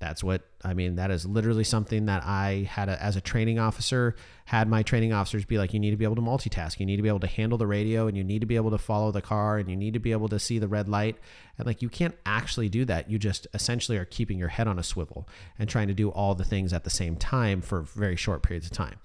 that's 0.00 0.22
what 0.22 0.42
I 0.64 0.74
mean. 0.74 0.96
That 0.96 1.10
is 1.10 1.26
literally 1.26 1.64
something 1.64 2.06
that 2.06 2.22
I 2.24 2.68
had 2.70 2.88
a, 2.88 3.02
as 3.02 3.16
a 3.16 3.20
training 3.20 3.58
officer, 3.58 4.14
had 4.44 4.68
my 4.68 4.82
training 4.82 5.12
officers 5.12 5.44
be 5.44 5.58
like, 5.58 5.74
you 5.74 5.80
need 5.80 5.90
to 5.90 5.96
be 5.96 6.04
able 6.04 6.14
to 6.16 6.22
multitask. 6.22 6.78
You 6.78 6.86
need 6.86 6.96
to 6.96 7.02
be 7.02 7.08
able 7.08 7.20
to 7.20 7.26
handle 7.26 7.58
the 7.58 7.66
radio 7.66 8.06
and 8.06 8.16
you 8.16 8.22
need 8.22 8.40
to 8.40 8.46
be 8.46 8.56
able 8.56 8.70
to 8.70 8.78
follow 8.78 9.10
the 9.10 9.22
car 9.22 9.58
and 9.58 9.68
you 9.68 9.76
need 9.76 9.94
to 9.94 10.00
be 10.00 10.12
able 10.12 10.28
to 10.28 10.38
see 10.38 10.58
the 10.58 10.68
red 10.68 10.88
light. 10.88 11.16
And 11.58 11.66
like, 11.66 11.82
you 11.82 11.88
can't 11.88 12.14
actually 12.24 12.68
do 12.68 12.84
that. 12.84 13.10
You 13.10 13.18
just 13.18 13.48
essentially 13.54 13.98
are 13.98 14.04
keeping 14.04 14.38
your 14.38 14.48
head 14.48 14.68
on 14.68 14.78
a 14.78 14.84
swivel 14.84 15.28
and 15.58 15.68
trying 15.68 15.88
to 15.88 15.94
do 15.94 16.10
all 16.10 16.34
the 16.34 16.44
things 16.44 16.72
at 16.72 16.84
the 16.84 16.90
same 16.90 17.16
time 17.16 17.60
for 17.60 17.82
very 17.82 18.16
short 18.16 18.42
periods 18.42 18.66
of 18.66 18.72
time. 18.72 18.98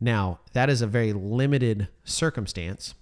Now, 0.00 0.40
that 0.52 0.70
is 0.70 0.82
a 0.82 0.86
very 0.86 1.12
limited 1.12 1.88
circumstance 2.04 2.94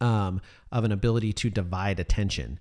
um, 0.00 0.40
of 0.72 0.84
an 0.84 0.92
ability 0.92 1.32
to 1.34 1.50
divide 1.50 2.00
attention. 2.00 2.58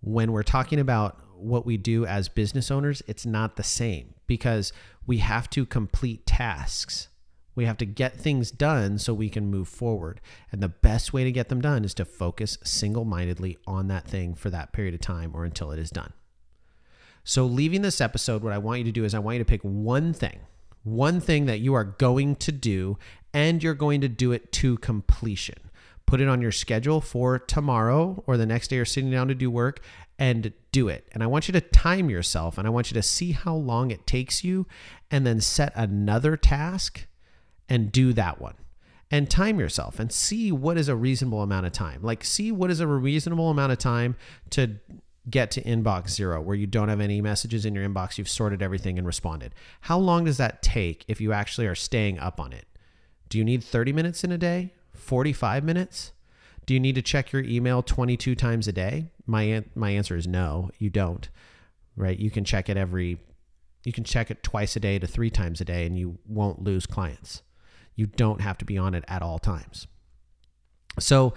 When 0.00 0.32
we're 0.32 0.42
talking 0.42 0.78
about 0.78 1.18
what 1.36 1.66
we 1.66 1.76
do 1.76 2.06
as 2.06 2.28
business 2.28 2.70
owners, 2.70 3.02
it's 3.06 3.26
not 3.26 3.56
the 3.56 3.62
same 3.62 4.14
because 4.26 4.72
we 5.06 5.18
have 5.18 5.50
to 5.50 5.66
complete 5.66 6.26
tasks. 6.26 7.08
We 7.54 7.64
have 7.64 7.78
to 7.78 7.86
get 7.86 8.16
things 8.16 8.50
done 8.50 8.98
so 8.98 9.12
we 9.12 9.28
can 9.28 9.50
move 9.50 9.68
forward. 9.68 10.20
And 10.52 10.62
the 10.62 10.68
best 10.68 11.12
way 11.12 11.24
to 11.24 11.32
get 11.32 11.48
them 11.48 11.60
done 11.60 11.84
is 11.84 11.94
to 11.94 12.04
focus 12.04 12.56
single 12.64 13.04
mindedly 13.04 13.58
on 13.66 13.88
that 13.88 14.06
thing 14.06 14.34
for 14.34 14.50
that 14.50 14.72
period 14.72 14.94
of 14.94 15.00
time 15.00 15.32
or 15.34 15.44
until 15.44 15.70
it 15.72 15.78
is 15.78 15.90
done. 15.90 16.12
So, 17.22 17.44
leaving 17.44 17.82
this 17.82 18.00
episode, 18.00 18.42
what 18.42 18.52
I 18.52 18.58
want 18.58 18.78
you 18.78 18.84
to 18.84 18.92
do 18.92 19.04
is 19.04 19.14
I 19.14 19.18
want 19.18 19.34
you 19.36 19.44
to 19.44 19.48
pick 19.48 19.60
one 19.62 20.14
thing 20.14 20.40
one 20.82 21.20
thing 21.20 21.46
that 21.46 21.60
you 21.60 21.74
are 21.74 21.84
going 21.84 22.36
to 22.36 22.52
do, 22.52 22.98
and 23.32 23.62
you're 23.62 23.74
going 23.74 24.00
to 24.00 24.08
do 24.08 24.32
it 24.32 24.52
to 24.52 24.78
completion. 24.78 25.58
Put 26.06 26.20
it 26.20 26.28
on 26.28 26.42
your 26.42 26.52
schedule 26.52 27.00
for 27.00 27.38
tomorrow 27.38 28.24
or 28.26 28.36
the 28.36 28.46
next 28.46 28.68
day 28.68 28.76
you're 28.76 28.84
sitting 28.84 29.12
down 29.12 29.28
to 29.28 29.34
do 29.34 29.50
work 29.50 29.80
and 30.18 30.52
do 30.72 30.88
it. 30.88 31.08
And 31.12 31.22
I 31.22 31.28
want 31.28 31.46
you 31.46 31.52
to 31.52 31.60
time 31.60 32.10
yourself 32.10 32.58
and 32.58 32.66
I 32.66 32.70
want 32.70 32.90
you 32.90 32.94
to 32.94 33.02
see 33.02 33.32
how 33.32 33.54
long 33.54 33.92
it 33.92 34.08
takes 34.08 34.42
you 34.42 34.66
and 35.10 35.24
then 35.24 35.40
set 35.40 35.72
another 35.76 36.36
task 36.36 37.06
and 37.68 37.92
do 37.92 38.12
that 38.14 38.40
one. 38.40 38.54
And 39.12 39.30
time 39.30 39.60
yourself 39.60 39.98
and 39.98 40.10
see 40.12 40.50
what 40.52 40.76
is 40.76 40.88
a 40.88 40.96
reasonable 40.96 41.42
amount 41.42 41.66
of 41.66 41.72
time. 41.72 42.00
Like, 42.02 42.24
see 42.24 42.52
what 42.52 42.70
is 42.70 42.80
a 42.80 42.86
reasonable 42.86 43.50
amount 43.50 43.72
of 43.72 43.78
time 43.78 44.16
to 44.50 44.76
get 45.28 45.50
to 45.50 45.62
inbox 45.62 46.10
zero 46.10 46.40
where 46.40 46.56
you 46.56 46.66
don't 46.66 46.88
have 46.88 47.00
any 47.00 47.20
messages 47.20 47.66
in 47.66 47.74
your 47.74 47.86
inbox, 47.86 48.16
you've 48.16 48.28
sorted 48.28 48.62
everything 48.62 48.96
and 48.96 49.06
responded. 49.06 49.54
How 49.82 49.98
long 49.98 50.24
does 50.24 50.38
that 50.38 50.62
take 50.62 51.04
if 51.08 51.20
you 51.20 51.32
actually 51.32 51.66
are 51.66 51.74
staying 51.74 52.18
up 52.18 52.40
on 52.40 52.52
it? 52.52 52.66
Do 53.28 53.38
you 53.38 53.44
need 53.44 53.62
30 53.62 53.92
minutes 53.92 54.24
in 54.24 54.32
a 54.32 54.38
day? 54.38 54.72
45 54.94 55.64
minutes? 55.64 56.12
Do 56.66 56.74
you 56.74 56.80
need 56.80 56.94
to 56.94 57.02
check 57.02 57.32
your 57.32 57.42
email 57.42 57.82
22 57.82 58.34
times 58.34 58.68
a 58.68 58.72
day? 58.72 59.10
My 59.26 59.64
my 59.74 59.90
answer 59.90 60.16
is 60.16 60.26
no, 60.26 60.70
you 60.78 60.90
don't. 60.90 61.28
Right? 61.96 62.18
You 62.18 62.30
can 62.30 62.44
check 62.44 62.68
it 62.68 62.76
every 62.76 63.18
you 63.84 63.92
can 63.92 64.04
check 64.04 64.30
it 64.30 64.42
twice 64.42 64.76
a 64.76 64.80
day 64.80 64.98
to 64.98 65.06
3 65.06 65.30
times 65.30 65.60
a 65.60 65.64
day 65.64 65.86
and 65.86 65.98
you 65.98 66.18
won't 66.26 66.62
lose 66.62 66.86
clients. 66.86 67.42
You 67.94 68.06
don't 68.06 68.40
have 68.40 68.58
to 68.58 68.64
be 68.64 68.78
on 68.78 68.94
it 68.94 69.04
at 69.08 69.22
all 69.22 69.38
times. 69.38 69.86
So 70.98 71.34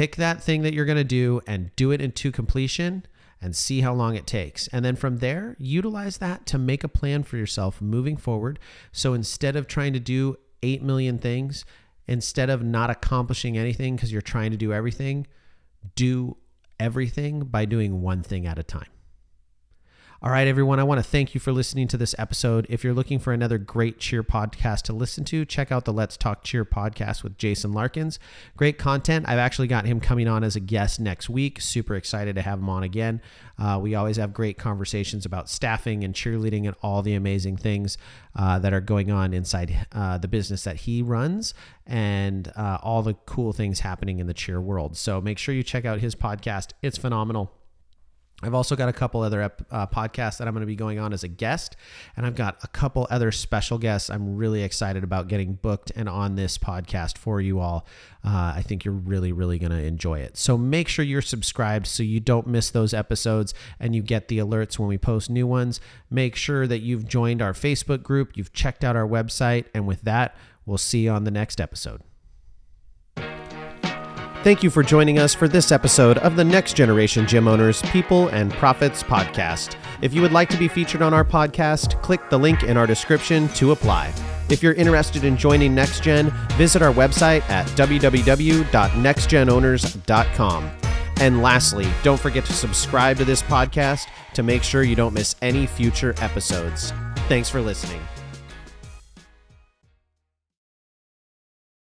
pick 0.00 0.16
that 0.16 0.42
thing 0.42 0.62
that 0.62 0.72
you're 0.72 0.86
going 0.86 0.96
to 0.96 1.04
do 1.04 1.42
and 1.46 1.76
do 1.76 1.90
it 1.90 2.00
into 2.00 2.32
completion 2.32 3.04
and 3.38 3.54
see 3.54 3.82
how 3.82 3.92
long 3.92 4.16
it 4.16 4.26
takes. 4.26 4.66
And 4.68 4.82
then 4.82 4.96
from 4.96 5.18
there, 5.18 5.56
utilize 5.58 6.16
that 6.16 6.46
to 6.46 6.58
make 6.58 6.82
a 6.82 6.88
plan 6.88 7.22
for 7.22 7.36
yourself 7.36 7.82
moving 7.82 8.16
forward. 8.16 8.58
So 8.92 9.12
instead 9.12 9.56
of 9.56 9.66
trying 9.66 9.92
to 9.92 10.00
do 10.00 10.38
8 10.62 10.82
million 10.82 11.18
things, 11.18 11.66
instead 12.06 12.48
of 12.48 12.62
not 12.62 12.88
accomplishing 12.88 13.58
anything 13.58 13.94
because 13.94 14.10
you're 14.10 14.22
trying 14.22 14.52
to 14.52 14.56
do 14.56 14.72
everything, 14.72 15.26
do 15.96 16.38
everything 16.78 17.40
by 17.40 17.66
doing 17.66 18.00
one 18.00 18.22
thing 18.22 18.46
at 18.46 18.58
a 18.58 18.62
time. 18.62 18.88
All 20.22 20.30
right, 20.30 20.46
everyone, 20.46 20.78
I 20.78 20.82
want 20.82 20.98
to 20.98 21.02
thank 21.02 21.32
you 21.32 21.40
for 21.40 21.50
listening 21.50 21.88
to 21.88 21.96
this 21.96 22.14
episode. 22.18 22.66
If 22.68 22.84
you're 22.84 22.92
looking 22.92 23.18
for 23.18 23.32
another 23.32 23.56
great 23.56 23.98
cheer 23.98 24.22
podcast 24.22 24.82
to 24.82 24.92
listen 24.92 25.24
to, 25.24 25.46
check 25.46 25.72
out 25.72 25.86
the 25.86 25.94
Let's 25.94 26.18
Talk 26.18 26.44
Cheer 26.44 26.66
podcast 26.66 27.22
with 27.22 27.38
Jason 27.38 27.72
Larkins. 27.72 28.18
Great 28.54 28.76
content. 28.76 29.26
I've 29.26 29.38
actually 29.38 29.68
got 29.68 29.86
him 29.86 29.98
coming 29.98 30.28
on 30.28 30.44
as 30.44 30.56
a 30.56 30.60
guest 30.60 31.00
next 31.00 31.30
week. 31.30 31.58
Super 31.58 31.96
excited 31.96 32.34
to 32.34 32.42
have 32.42 32.58
him 32.58 32.68
on 32.68 32.82
again. 32.82 33.22
Uh, 33.58 33.78
we 33.80 33.94
always 33.94 34.18
have 34.18 34.34
great 34.34 34.58
conversations 34.58 35.24
about 35.24 35.48
staffing 35.48 36.04
and 36.04 36.12
cheerleading 36.12 36.66
and 36.66 36.76
all 36.82 37.00
the 37.00 37.14
amazing 37.14 37.56
things 37.56 37.96
uh, 38.36 38.58
that 38.58 38.74
are 38.74 38.82
going 38.82 39.10
on 39.10 39.32
inside 39.32 39.86
uh, 39.92 40.18
the 40.18 40.28
business 40.28 40.64
that 40.64 40.76
he 40.76 41.00
runs 41.00 41.54
and 41.86 42.52
uh, 42.56 42.76
all 42.82 43.00
the 43.00 43.14
cool 43.24 43.54
things 43.54 43.80
happening 43.80 44.18
in 44.18 44.26
the 44.26 44.34
cheer 44.34 44.60
world. 44.60 44.98
So 44.98 45.22
make 45.22 45.38
sure 45.38 45.54
you 45.54 45.62
check 45.62 45.86
out 45.86 46.00
his 46.00 46.14
podcast, 46.14 46.72
it's 46.82 46.98
phenomenal. 46.98 47.54
I've 48.42 48.54
also 48.54 48.76
got 48.76 48.88
a 48.88 48.92
couple 48.92 49.22
other 49.22 49.42
uh, 49.70 49.86
podcasts 49.86 50.38
that 50.38 50.48
I'm 50.48 50.54
going 50.54 50.62
to 50.62 50.66
be 50.66 50.76
going 50.76 50.98
on 50.98 51.12
as 51.12 51.24
a 51.24 51.28
guest, 51.28 51.76
and 52.16 52.24
I've 52.24 52.34
got 52.34 52.58
a 52.62 52.68
couple 52.68 53.06
other 53.10 53.32
special 53.32 53.78
guests 53.78 54.10
I'm 54.10 54.36
really 54.36 54.62
excited 54.62 55.04
about 55.04 55.28
getting 55.28 55.54
booked 55.54 55.92
and 55.94 56.08
on 56.08 56.36
this 56.36 56.58
podcast 56.58 57.18
for 57.18 57.40
you 57.40 57.60
all. 57.60 57.86
Uh, 58.24 58.52
I 58.56 58.62
think 58.66 58.84
you're 58.84 58.94
really, 58.94 59.32
really 59.32 59.58
going 59.58 59.72
to 59.72 59.82
enjoy 59.82 60.20
it. 60.20 60.36
So 60.36 60.58
make 60.58 60.88
sure 60.88 61.04
you're 61.04 61.22
subscribed 61.22 61.86
so 61.86 62.02
you 62.02 62.20
don't 62.20 62.46
miss 62.46 62.70
those 62.70 62.92
episodes 62.92 63.54
and 63.78 63.94
you 63.94 64.02
get 64.02 64.28
the 64.28 64.38
alerts 64.38 64.78
when 64.78 64.88
we 64.88 64.98
post 64.98 65.30
new 65.30 65.46
ones. 65.46 65.80
Make 66.10 66.36
sure 66.36 66.66
that 66.66 66.80
you've 66.80 67.06
joined 67.06 67.40
our 67.40 67.52
Facebook 67.52 68.02
group, 68.02 68.36
you've 68.36 68.52
checked 68.52 68.84
out 68.84 68.96
our 68.96 69.06
website, 69.06 69.66
and 69.74 69.86
with 69.86 70.02
that, 70.02 70.36
we'll 70.66 70.78
see 70.78 71.04
you 71.04 71.10
on 71.10 71.24
the 71.24 71.30
next 71.30 71.60
episode. 71.60 72.02
Thank 74.42 74.62
you 74.62 74.70
for 74.70 74.82
joining 74.82 75.18
us 75.18 75.34
for 75.34 75.48
this 75.48 75.70
episode 75.70 76.16
of 76.18 76.34
the 76.34 76.44
Next 76.44 76.74
Generation 76.74 77.26
Gym 77.26 77.46
Owners 77.46 77.82
People 77.82 78.28
and 78.28 78.50
Profits 78.52 79.02
podcast. 79.02 79.76
If 80.00 80.14
you 80.14 80.22
would 80.22 80.32
like 80.32 80.48
to 80.48 80.56
be 80.56 80.66
featured 80.66 81.02
on 81.02 81.12
our 81.12 81.26
podcast, 81.26 82.00
click 82.00 82.22
the 82.30 82.38
link 82.38 82.62
in 82.62 82.78
our 82.78 82.86
description 82.86 83.48
to 83.48 83.72
apply. 83.72 84.14
If 84.48 84.62
you're 84.62 84.72
interested 84.72 85.24
in 85.24 85.36
joining 85.36 85.74
NextGen, 85.74 86.32
visit 86.52 86.80
our 86.80 86.94
website 86.94 87.42
at 87.50 87.66
www.nextgenowners.com. 87.76 90.70
And 91.20 91.42
lastly, 91.42 91.86
don't 92.02 92.18
forget 92.18 92.46
to 92.46 92.54
subscribe 92.54 93.18
to 93.18 93.26
this 93.26 93.42
podcast 93.42 94.06
to 94.32 94.42
make 94.42 94.62
sure 94.62 94.82
you 94.82 94.96
don't 94.96 95.12
miss 95.12 95.36
any 95.42 95.66
future 95.66 96.14
episodes. 96.18 96.94
Thanks 97.28 97.50
for 97.50 97.60
listening. 97.60 98.00